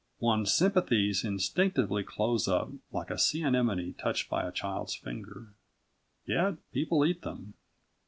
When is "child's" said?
4.51-4.95